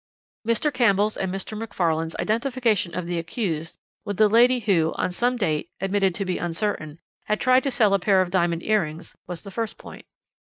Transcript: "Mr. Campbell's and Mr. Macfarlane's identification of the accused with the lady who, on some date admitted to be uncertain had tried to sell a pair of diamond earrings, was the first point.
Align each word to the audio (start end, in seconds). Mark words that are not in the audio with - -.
"Mr. 0.47 0.73
Campbell's 0.73 1.15
and 1.15 1.31
Mr. 1.31 1.55
Macfarlane's 1.55 2.15
identification 2.15 2.95
of 2.95 3.05
the 3.05 3.19
accused 3.19 3.77
with 4.03 4.17
the 4.17 4.27
lady 4.27 4.61
who, 4.61 4.93
on 4.95 5.11
some 5.11 5.37
date 5.37 5.69
admitted 5.79 6.15
to 6.15 6.25
be 6.25 6.39
uncertain 6.39 6.99
had 7.25 7.39
tried 7.39 7.61
to 7.61 7.69
sell 7.69 7.93
a 7.93 7.99
pair 7.99 8.19
of 8.19 8.31
diamond 8.31 8.63
earrings, 8.63 9.15
was 9.27 9.43
the 9.43 9.51
first 9.51 9.77
point. 9.77 10.07